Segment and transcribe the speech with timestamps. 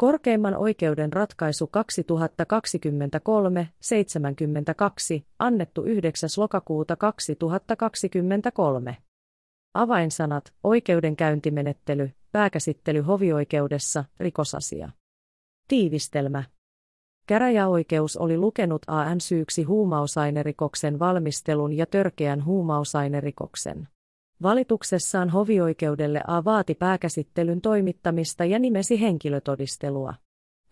[0.00, 1.70] Korkeimman oikeuden ratkaisu
[5.20, 6.28] 2023-72, annettu 9.
[6.36, 8.96] lokakuuta 2023.
[9.74, 14.90] Avainsanat, oikeudenkäyntimenettely, pääkäsittely hovioikeudessa, rikosasia.
[15.68, 16.44] Tiivistelmä.
[17.26, 23.88] Käräjäoikeus oli lukenut AN syyksi huumausainerikoksen valmistelun ja törkeän huumausainerikoksen.
[24.42, 30.14] Valituksessaan hovioikeudelle A vaati pääkäsittelyn toimittamista ja nimesi henkilötodistelua.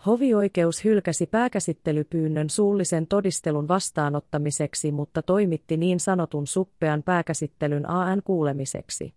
[0.07, 9.15] Hovioikeus hylkäsi pääkäsittelypyynnön suullisen todistelun vastaanottamiseksi, mutta toimitti niin sanotun suppean pääkäsittelyn AN kuulemiseksi.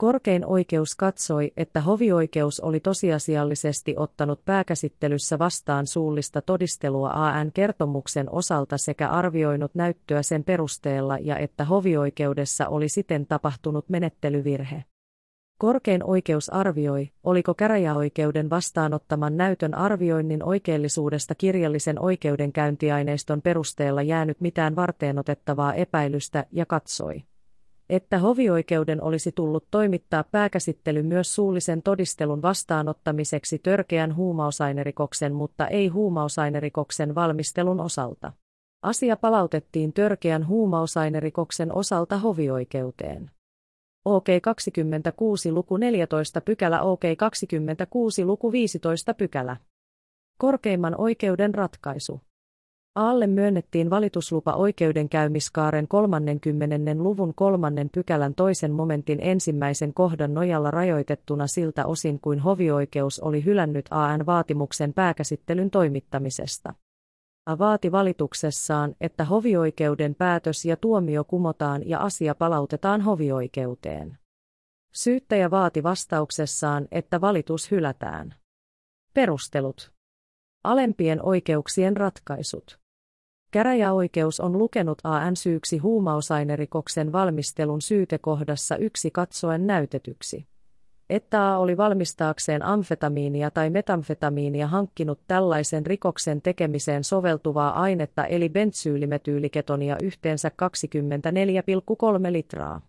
[0.00, 9.08] Korkein oikeus katsoi, että hovioikeus oli tosiasiallisesti ottanut pääkäsittelyssä vastaan suullista todistelua AN-kertomuksen osalta sekä
[9.08, 14.84] arvioinut näyttöä sen perusteella ja että hovioikeudessa oli siten tapahtunut menettelyvirhe.
[15.58, 25.74] Korkein oikeus arvioi, oliko käräjäoikeuden vastaanottaman näytön arvioinnin oikeellisuudesta kirjallisen oikeudenkäyntiaineiston perusteella jäänyt mitään varteenotettavaa
[25.74, 27.22] epäilystä ja katsoi
[27.90, 37.14] että hovioikeuden olisi tullut toimittaa pääkäsittely myös suullisen todistelun vastaanottamiseksi törkeän huumausainerikoksen, mutta ei huumausainerikoksen
[37.14, 38.32] valmistelun osalta.
[38.82, 43.30] Asia palautettiin törkeän huumausainerikoksen osalta hovioikeuteen.
[44.04, 49.56] OK 26 luku 14 pykälä OK 26 luku 15 pykälä.
[50.38, 52.20] Korkeimman oikeuden ratkaisu.
[52.94, 56.76] Aalle myönnettiin valituslupa oikeudenkäymiskaaren 30.
[56.94, 63.86] luvun kolmannen pykälän toisen momentin ensimmäisen kohdan nojalla rajoitettuna siltä osin kuin hovioikeus oli hylännyt
[63.90, 66.74] AN vaatimuksen pääkäsittelyn toimittamisesta.
[67.46, 74.18] A vaati valituksessaan, että hovioikeuden päätös ja tuomio kumotaan ja asia palautetaan hovioikeuteen.
[74.94, 78.34] Syyttäjä vaati vastauksessaan, että valitus hylätään.
[79.14, 79.92] Perustelut.
[80.64, 82.79] Alempien oikeuksien ratkaisut.
[83.50, 90.46] Käräjäoikeus on lukenut AN syyksi huumausainerikoksen valmistelun syytekohdassa yksi katsoen näytetyksi.
[91.10, 99.96] Että A oli valmistaakseen amfetamiinia tai metamfetamiinia hankkinut tällaisen rikoksen tekemiseen soveltuvaa ainetta eli bentsyylimetyyliketonia
[100.02, 100.50] yhteensä
[102.26, 102.80] 24,3 litraa.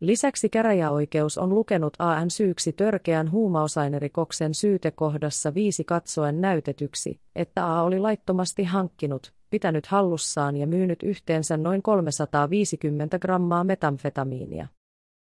[0.00, 7.98] Lisäksi käräjäoikeus on lukenut AN syyksi törkeän huumausainerikoksen syytekohdassa viisi katsoen näytetyksi, että A oli
[7.98, 14.68] laittomasti hankkinut, pitänyt hallussaan ja myynyt yhteensä noin 350 grammaa metamfetamiinia.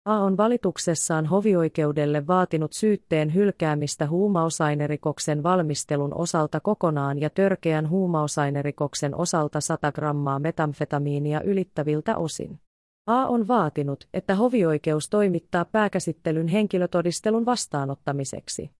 [0.04, 9.60] A on valituksessaan hovioikeudelle vaatinut syytteen hylkäämistä huumausainerikoksen valmistelun osalta kokonaan ja törkeän huumausainerikoksen osalta
[9.60, 12.60] 100 grammaa metamfetamiinia ylittäviltä osin.
[13.06, 18.70] A on vaatinut, että hovioikeus toimittaa pääkäsittelyn henkilötodistelun vastaanottamiseksi.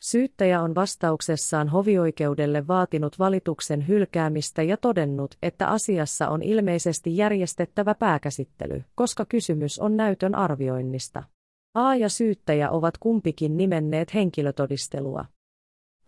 [0.00, 8.84] Syyttäjä on vastauksessaan hovioikeudelle vaatinut valituksen hylkäämistä ja todennut, että asiassa on ilmeisesti järjestettävä pääkäsittely,
[8.94, 11.22] koska kysymys on näytön arvioinnista.
[11.74, 15.24] A ja syyttäjä ovat kumpikin nimenneet henkilötodistelua.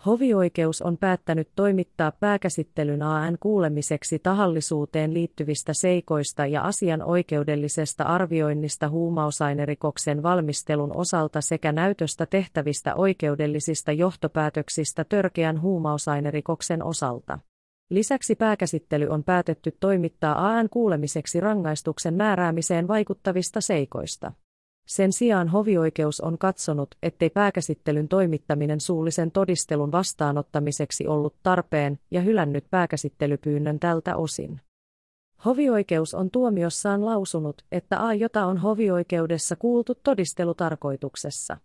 [0.06, 10.22] Hovioikeus on päättänyt toimittaa pääkäsittelyn AN kuulemiseksi tahallisuuteen liittyvistä seikoista ja asian oikeudellisesta arvioinnista huumausainerikoksen
[10.22, 17.38] valmistelun osalta sekä näytöstä tehtävistä oikeudellisista johtopäätöksistä törkeän huumausainerikoksen osalta.
[17.90, 24.32] Lisäksi pääkäsittely on päätetty toimittaa AN kuulemiseksi rangaistuksen määräämiseen vaikuttavista seikoista.
[24.90, 32.64] Sen sijaan hovioikeus on katsonut, ettei pääkäsittelyn toimittaminen suullisen todistelun vastaanottamiseksi ollut tarpeen ja hylännyt
[32.70, 34.60] pääkäsittelypyynnön tältä osin.
[35.44, 41.56] Hovioikeus on tuomiossaan lausunut, että A, jota on hovioikeudessa kuultu todistelutarkoituksessa,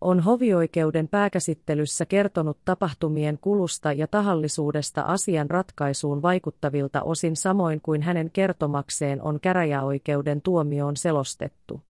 [0.00, 8.30] on hovioikeuden pääkäsittelyssä kertonut tapahtumien kulusta ja tahallisuudesta asian ratkaisuun vaikuttavilta osin samoin kuin hänen
[8.30, 11.85] kertomakseen on käräjäoikeuden tuomioon selostettu.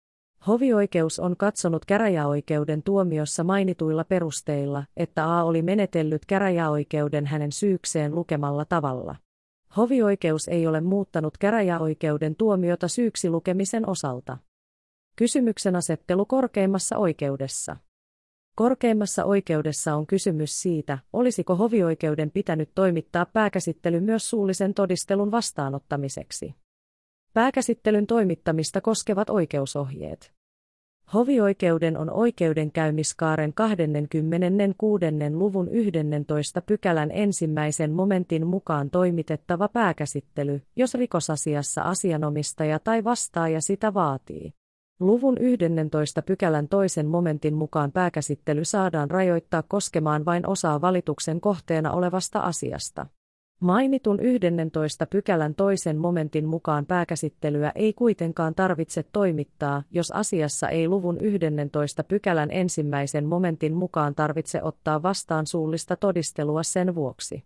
[0.48, 8.66] Hovioikeus on katsonut käräjäoikeuden tuomiossa mainituilla perusteilla, että A oli menetellyt käräjäoikeuden hänen syykseen lukemalla
[8.66, 9.16] tavalla.
[9.78, 14.38] Hovioikeus ei ole muuttanut käräjäoikeuden tuomiota syyksi lukemisen osalta.
[15.16, 17.78] Kysymyksen asettelu korkeimmassa oikeudessa.
[18.56, 26.56] Korkeimmassa oikeudessa on kysymys siitä, olisiko hovioikeuden pitänyt toimittaa pääkäsittely myös suullisen todistelun vastaanottamiseksi.
[27.34, 30.34] Pääkäsittelyn toimittamista koskevat oikeusohjeet.
[31.14, 35.06] Hovioikeuden on oikeudenkäymiskaaren 26.
[35.34, 44.54] luvun 11 pykälän ensimmäisen momentin mukaan toimitettava pääkäsittely, jos rikosasiassa asianomistaja tai vastaaja sitä vaatii.
[45.00, 52.40] Luvun 11 pykälän toisen momentin mukaan pääkäsittely saadaan rajoittaa koskemaan vain osaa valituksen kohteena olevasta
[52.40, 53.06] asiasta.
[53.64, 61.18] Mainitun 11 pykälän toisen momentin mukaan pääkäsittelyä ei kuitenkaan tarvitse toimittaa, jos asiassa ei luvun
[61.22, 67.44] 11 pykälän ensimmäisen momentin mukaan tarvitse ottaa vastaan suullista todistelua sen vuoksi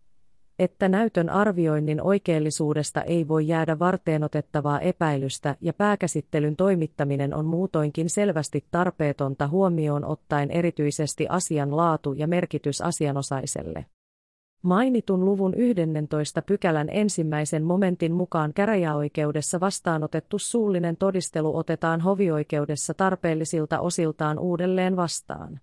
[0.60, 8.66] että näytön arvioinnin oikeellisuudesta ei voi jäädä varteenotettavaa epäilystä ja pääkäsittelyn toimittaminen on muutoinkin selvästi
[8.72, 13.86] tarpeetonta huomioon ottaen erityisesti asian laatu ja merkitys asianosaiselle.
[14.62, 24.39] Mainitun luvun 11 pykälän ensimmäisen momentin mukaan käräjäoikeudessa vastaanotettu suullinen todistelu otetaan hovioikeudessa tarpeellisilta osiltaan
[24.39, 25.59] uudelleen vastaan.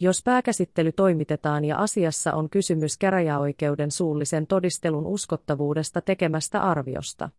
[0.00, 7.30] Jos pääkäsittely toimitetaan ja asiassa on kysymys käräjäoikeuden suullisen todistelun uskottavuudesta tekemästä arviosta.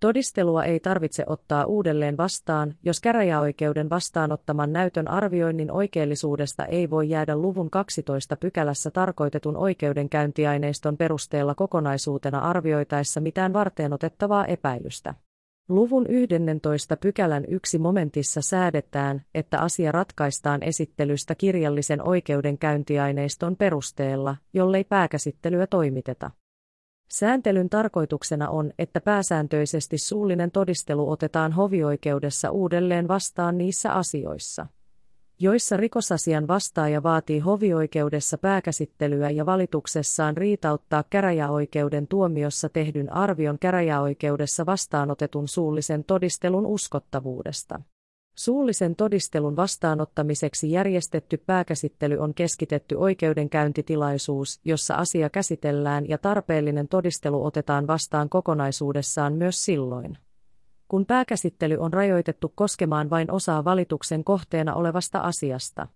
[0.00, 7.36] Todistelua ei tarvitse ottaa uudelleen vastaan, jos käräjäoikeuden vastaanottaman näytön arvioinnin oikeellisuudesta ei voi jäädä
[7.36, 15.14] luvun 12 pykälässä tarkoitetun oikeudenkäyntiaineiston perusteella kokonaisuutena arvioitaessa mitään varteenotettavaa epäilystä.
[15.68, 25.66] Luvun 11 pykälän yksi momentissa säädetään, että asia ratkaistaan esittelystä kirjallisen oikeudenkäyntiaineiston perusteella, jollei pääkäsittelyä
[25.66, 26.30] toimiteta.
[27.08, 34.66] Sääntelyn tarkoituksena on, että pääsääntöisesti suullinen todistelu otetaan hovioikeudessa uudelleen vastaan niissä asioissa
[35.38, 45.48] joissa rikosasian vastaaja vaatii hovioikeudessa pääkäsittelyä ja valituksessaan riitauttaa käräjäoikeuden tuomiossa tehdyn arvion käräjäoikeudessa vastaanotetun
[45.48, 47.80] suullisen todistelun uskottavuudesta.
[48.38, 57.86] Suullisen todistelun vastaanottamiseksi järjestetty pääkäsittely on keskitetty oikeudenkäyntitilaisuus, jossa asia käsitellään ja tarpeellinen todistelu otetaan
[57.86, 60.18] vastaan kokonaisuudessaan myös silloin
[60.88, 65.88] kun pääkäsittely on rajoitettu koskemaan vain osaa valituksen kohteena olevasta asiasta.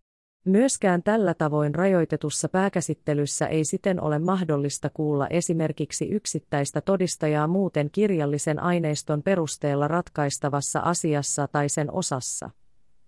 [0.44, 8.62] Myöskään tällä tavoin rajoitetussa pääkäsittelyssä ei siten ole mahdollista kuulla esimerkiksi yksittäistä todistajaa muuten kirjallisen
[8.62, 12.50] aineiston perusteella ratkaistavassa asiassa tai sen osassa.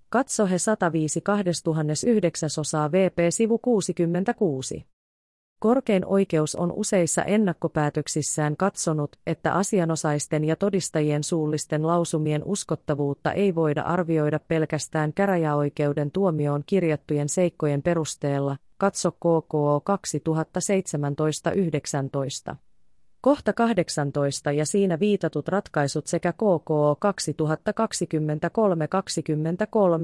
[0.09, 4.87] Katso he 105 2009 osaa VP sivu 66.
[5.63, 13.83] Korkein oikeus on useissa ennakkopäätöksissään katsonut, että asianosaisten ja todistajien suullisten lausumien uskottavuutta ei voida
[13.83, 19.83] arvioida pelkästään käräjäoikeuden tuomioon kirjattujen seikkojen perusteella, katso KKO
[22.53, 22.57] 2017-19.
[23.21, 26.99] Kohta 18 ja siinä viitatut ratkaisut sekä KKO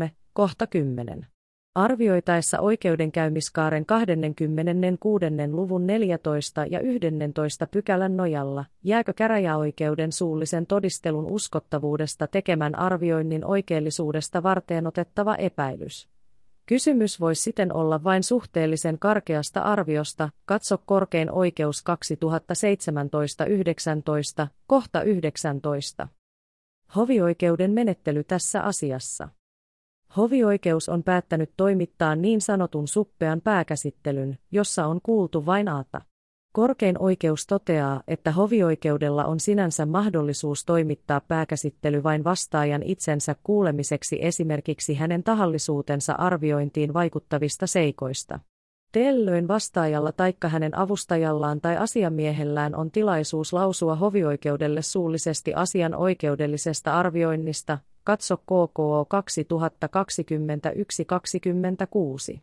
[0.06, 1.26] 2023-23, kohta 10.
[1.74, 5.24] Arvioitaessa oikeudenkäymiskaaren 26.
[5.50, 15.34] luvun 14 ja 11 pykälän nojalla, jääkö käräjäoikeuden suullisen todistelun uskottavuudesta tekemän arvioinnin oikeellisuudesta varteenotettava
[15.34, 16.08] epäilys.
[16.66, 21.84] Kysymys voi siten olla vain suhteellisen karkeasta arviosta, katso korkein oikeus
[24.44, 26.08] 2017-19, kohta 19.
[26.96, 29.28] Hovioikeuden menettely tässä asiassa.
[30.16, 36.00] Hovioikeus on päättänyt toimittaa niin sanotun suppean pääkäsittelyn, jossa on kuultu vain aata.
[36.52, 44.94] Korkein oikeus toteaa, että hovioikeudella on sinänsä mahdollisuus toimittaa pääkäsittely vain vastaajan itsensä kuulemiseksi esimerkiksi
[44.94, 48.40] hänen tahallisuutensa arviointiin vaikuttavista seikoista.
[48.92, 57.78] Tällöin vastaajalla taikka hänen avustajallaan tai asiamiehellään on tilaisuus lausua hovioikeudelle suullisesti asian oikeudellisesta arvioinnista,
[58.08, 59.06] Katso KKO
[62.34, 62.40] 2021-26.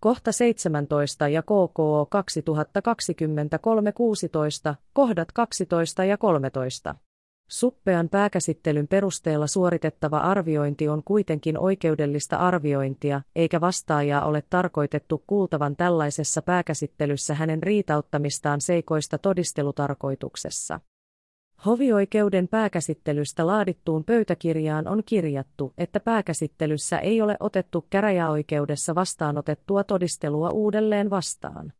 [0.00, 2.08] Kohta 17 ja KKO
[4.72, 6.94] 2023-16, kohdat 12 ja 13.
[7.48, 16.42] Suppean pääkäsittelyn perusteella suoritettava arviointi on kuitenkin oikeudellista arviointia, eikä vastaajaa ole tarkoitettu kuultavan tällaisessa
[16.42, 20.80] pääkäsittelyssä hänen riitauttamistaan seikoista todistelutarkoituksessa.
[21.66, 31.10] Hovioikeuden pääkäsittelystä laadittuun pöytäkirjaan on kirjattu, että pääkäsittelyssä ei ole otettu käräjäoikeudessa vastaanotettua todistelua uudelleen
[31.10, 31.72] vastaan.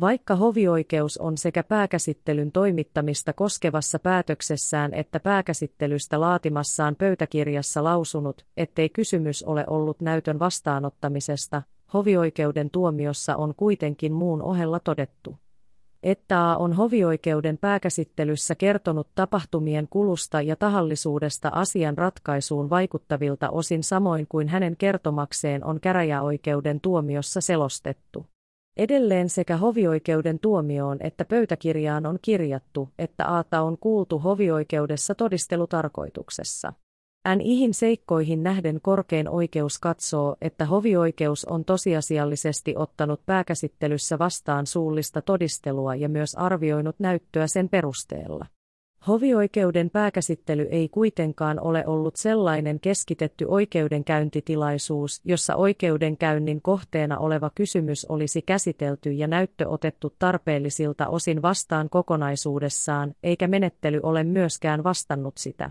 [0.00, 9.42] Vaikka hovioikeus on sekä pääkäsittelyn toimittamista koskevassa päätöksessään että pääkäsittelystä laatimassaan pöytäkirjassa lausunut, ettei kysymys
[9.42, 11.62] ole ollut näytön vastaanottamisesta,
[11.94, 15.36] hovioikeuden tuomiossa on kuitenkin muun ohella todettu
[16.02, 24.26] että A on hovioikeuden pääkäsittelyssä kertonut tapahtumien kulusta ja tahallisuudesta asian ratkaisuun vaikuttavilta osin samoin
[24.28, 28.26] kuin hänen kertomakseen on käräjäoikeuden tuomiossa selostettu.
[28.76, 36.72] Edelleen sekä hovioikeuden tuomioon että pöytäkirjaan on kirjattu, että Aata on kuultu hovioikeudessa todistelutarkoituksessa.
[37.36, 45.94] NIhin seikkoihin nähden korkein oikeus katsoo, että hovioikeus on tosiasiallisesti ottanut pääkäsittelyssä vastaan suullista todistelua
[45.94, 48.46] ja myös arvioinut näyttöä sen perusteella.
[49.08, 58.42] Hovioikeuden pääkäsittely ei kuitenkaan ole ollut sellainen keskitetty oikeudenkäyntitilaisuus, jossa oikeudenkäynnin kohteena oleva kysymys olisi
[58.42, 65.70] käsitelty ja näyttö otettu tarpeellisilta osin vastaan kokonaisuudessaan, eikä menettely ole myöskään vastannut sitä.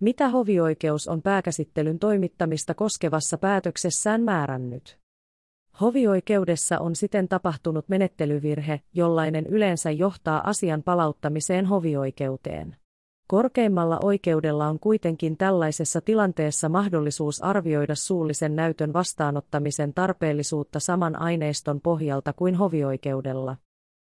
[0.00, 4.98] Mitä hovioikeus on pääkäsittelyn toimittamista koskevassa päätöksessään määrännyt?
[5.80, 12.76] Hovioikeudessa on siten tapahtunut menettelyvirhe, jollainen yleensä johtaa asian palauttamiseen hovioikeuteen.
[13.28, 22.32] Korkeimmalla oikeudella on kuitenkin tällaisessa tilanteessa mahdollisuus arvioida suullisen näytön vastaanottamisen tarpeellisuutta saman aineiston pohjalta
[22.32, 23.56] kuin hovioikeudella.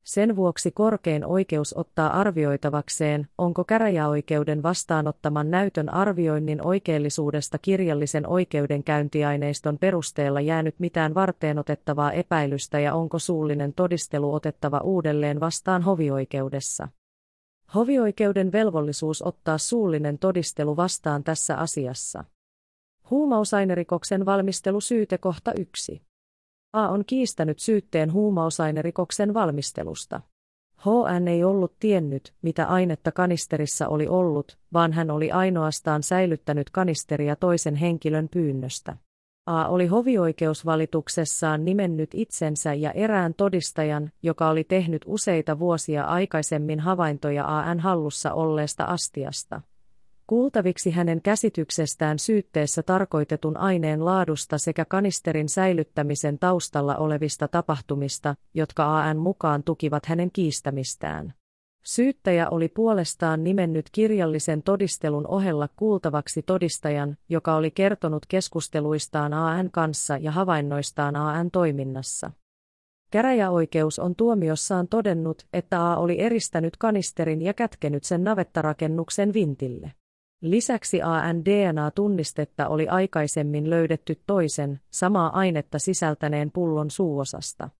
[0.04, 10.40] Sen vuoksi korkein oikeus ottaa arvioitavakseen, onko käräjäoikeuden vastaanottaman näytön arvioinnin oikeellisuudesta kirjallisen oikeudenkäyntiaineiston perusteella
[10.40, 16.88] jäänyt mitään varteenotettavaa epäilystä ja onko suullinen todistelu otettava uudelleen vastaan hovioikeudessa.
[17.74, 22.24] Hovioikeuden velvollisuus ottaa suullinen todistelu vastaan tässä asiassa.
[23.10, 26.02] Huumausainerikoksen valmistelu syytekohta 1.
[26.72, 30.20] A on kiistänyt syytteen huumausainerikoksen valmistelusta.
[30.78, 37.36] HN ei ollut tiennyt, mitä ainetta kanisterissa oli ollut, vaan hän oli ainoastaan säilyttänyt kanisteria
[37.36, 38.96] toisen henkilön pyynnöstä.
[39.46, 47.58] A oli hovioikeusvalituksessaan nimennyt itsensä ja erään todistajan, joka oli tehnyt useita vuosia aikaisemmin havaintoja
[47.58, 49.60] AN hallussa olleesta astiasta
[50.32, 59.18] kuultaviksi hänen käsityksestään syytteessä tarkoitetun aineen laadusta sekä kanisterin säilyttämisen taustalla olevista tapahtumista, jotka AN
[59.18, 61.34] mukaan tukivat hänen kiistämistään.
[61.84, 70.16] Syyttäjä oli puolestaan nimennyt kirjallisen todistelun ohella kuultavaksi todistajan, joka oli kertonut keskusteluistaan AN kanssa
[70.16, 72.30] ja havainnoistaan AN toiminnassa.
[73.10, 79.92] Käräjäoikeus on tuomiossaan todennut, että A oli eristänyt kanisterin ja kätkenyt sen navettarakennuksen vintille.
[80.42, 87.70] Lisäksi AN-DNA-tunnistetta oli aikaisemmin löydetty toisen, samaa ainetta sisältäneen pullon suuosasta.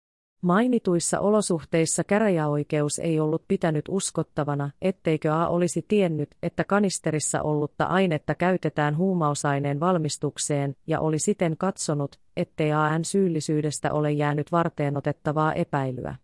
[0.43, 8.35] Mainituissa olosuhteissa käräjäoikeus ei ollut pitänyt uskottavana, etteikö A olisi tiennyt, että kanisterissa ollutta ainetta
[8.35, 16.15] käytetään huumausaineen valmistukseen ja oli siten katsonut, ettei AN syyllisyydestä ole jäänyt varteenotettavaa epäilyä.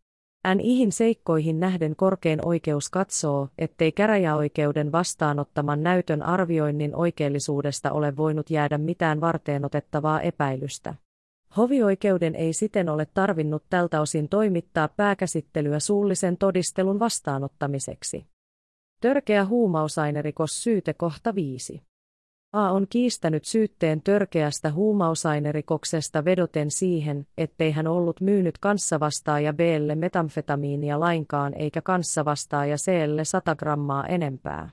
[0.55, 8.79] NIhin seikkoihin nähden korkein oikeus katsoo, ettei käräjäoikeuden vastaanottaman näytön arvioinnin oikeellisuudesta ole voinut jäädä
[8.79, 10.95] mitään varteenotettavaa epäilystä.
[11.57, 18.27] Hovioikeuden ei siten ole tarvinnut tältä osin toimittaa pääkäsittelyä suullisen todistelun vastaanottamiseksi.
[19.01, 21.88] Törkeä huumausainerikos syyte kohta 5.
[22.53, 31.01] A on kiistänyt syytteen törkeästä huumausainerikoksesta vedoten siihen, ettei hän ollut myynyt kanssavastaaja Blle metamfetamiinia
[31.01, 34.71] lainkaan eikä kanssavastaaja Clle 100 grammaa enempää.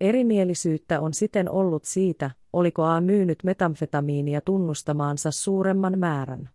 [0.00, 6.48] Erimielisyyttä on siten ollut siitä, oliko A myynyt metamfetamiinia tunnustamaansa suuremman määrän.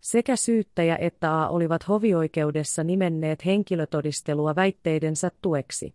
[0.00, 5.94] Sekä syyttäjä että A olivat hovioikeudessa nimenneet henkilötodistelua väitteidensä tueksi.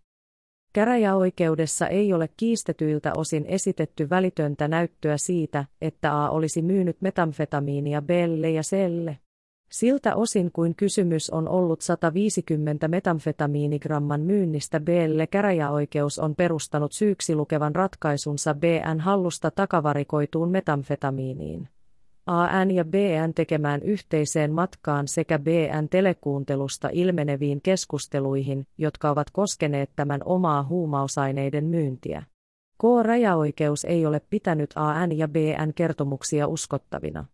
[0.72, 8.50] Käräjäoikeudessa ei ole kiistetyiltä osin esitetty välitöntä näyttöä siitä, että A olisi myynyt metamfetamiinia Belle
[8.50, 9.18] ja Selle.
[9.70, 17.74] Siltä osin kuin kysymys on ollut 150 metamfetamiinigramman myynnistä Belle käräjäoikeus on perustanut syyksi lukevan
[17.74, 21.68] ratkaisunsa BN hallusta takavarikoituun metamfetamiiniin.
[22.26, 30.20] AN ja BN tekemään yhteiseen matkaan sekä BN telekuuntelusta ilmeneviin keskusteluihin, jotka ovat koskeneet tämän
[30.24, 32.22] omaa huumausaineiden myyntiä.
[32.82, 37.24] K-rajaoikeus ei ole pitänyt AN ja BN kertomuksia uskottavina.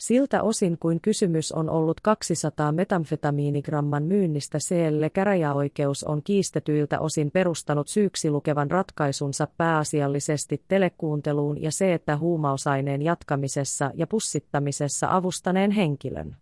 [0.00, 7.88] Siltä osin kuin kysymys on ollut 200 metamfetamiinigramman myynnistä CL käräjäoikeus on kiistetyiltä osin perustanut
[7.88, 16.36] syyksi lukevan ratkaisunsa pääasiallisesti telekuunteluun ja se, että huumausaineen jatkamisessa ja pussittamisessa avustaneen henkilön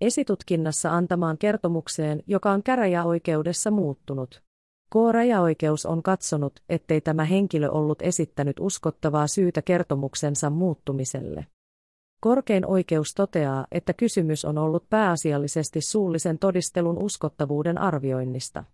[0.00, 4.42] esitutkinnassa antamaan kertomukseen, joka on käräjäoikeudessa muuttunut.
[4.90, 11.46] K-rajaoikeus on katsonut, ettei tämä henkilö ollut esittänyt uskottavaa syytä kertomuksensa muuttumiselle.
[12.24, 18.64] Korkein oikeus toteaa, että kysymys on ollut pääasiallisesti suullisen todistelun uskottavuuden arvioinnista.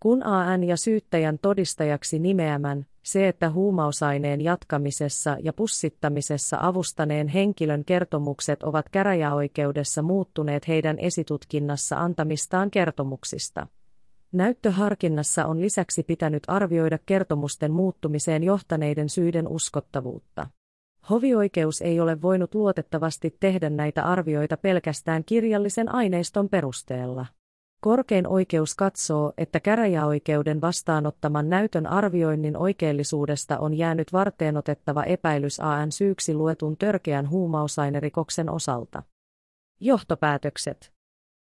[0.00, 8.62] Kun AN ja syyttäjän todistajaksi nimeämän, se, että huumausaineen jatkamisessa ja pussittamisessa avustaneen henkilön kertomukset
[8.62, 13.66] ovat käräjäoikeudessa muuttuneet heidän esitutkinnassa antamistaan kertomuksista.
[14.32, 20.46] Näyttöharkinnassa on lisäksi pitänyt arvioida kertomusten muuttumiseen johtaneiden syiden uskottavuutta.
[21.10, 27.26] Hovioikeus ei ole voinut luotettavasti tehdä näitä arvioita pelkästään kirjallisen aineiston perusteella.
[27.80, 36.34] Korkein oikeus katsoo, että käräjäoikeuden vastaanottaman näytön arvioinnin oikeellisuudesta on jäänyt varteenotettava epäilys AN syyksi
[36.34, 39.02] luetun törkeän huumausainerikoksen osalta.
[39.80, 40.92] Johtopäätökset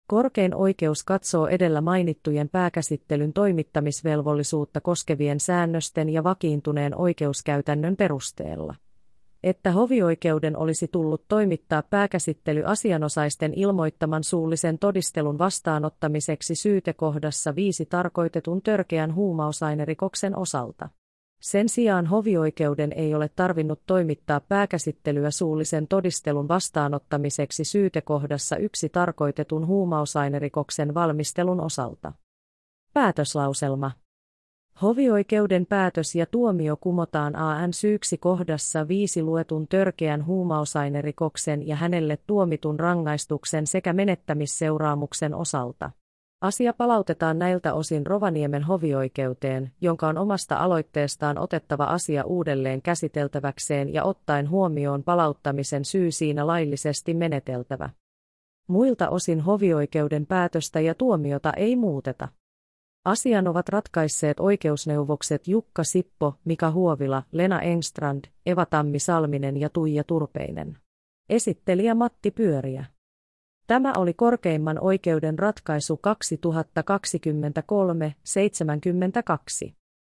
[0.09, 8.75] Korkein oikeus katsoo edellä mainittujen pääkäsittelyn toimittamisvelvollisuutta koskevien säännösten ja vakiintuneen oikeuskäytännön perusteella
[9.43, 19.15] että hovioikeuden olisi tullut toimittaa pääkäsittely asianosaisten ilmoittaman suullisen todistelun vastaanottamiseksi syytekohdassa viisi tarkoitetun törkeän
[19.15, 20.89] huumausainerikoksen osalta.
[21.41, 30.95] Sen sijaan hovioikeuden ei ole tarvinnut toimittaa pääkäsittelyä suullisen todistelun vastaanottamiseksi syytekohdassa yksi tarkoitetun huumausainerikoksen
[30.95, 32.13] valmistelun osalta.
[32.95, 33.91] Päätöslauselma
[34.83, 42.81] Hovioikeuden päätös ja tuomio kumotaan AN syyksi kohdassa viisi luetun törkeän huumausainerikoksen ja hänelle tuomitun
[42.81, 45.91] rangaistuksen sekä menettämisseuraamuksen osalta.
[46.41, 54.05] Asia palautetaan näiltä osin Rovaniemen hovioikeuteen, jonka on omasta aloitteestaan otettava asia uudelleen käsiteltäväkseen ja
[54.05, 57.91] ottaen huomioon palauttamisen syy siinä laillisesti meneteltävä.
[58.69, 62.29] Muilta osin hovioikeuden päätöstä ja tuomiota ei muuteta.
[63.05, 70.05] Asian ovat ratkaisseet oikeusneuvokset Jukka Sippo, Mika Huovila, Lena Engstrand, Eva Tammi Salminen ja Tuija
[70.05, 70.79] Turpeinen.
[71.29, 72.85] Esittelijä Matti Pyöriä.
[73.67, 76.01] Tämä oli korkeimman oikeuden ratkaisu
[79.69, 79.73] 2023-72.